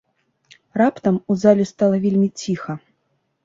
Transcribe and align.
Раптам 0.83 1.21
у 1.31 1.37
зале 1.43 1.69
стала 1.75 2.03
вельмі 2.09 2.27
ціха. 2.39 2.81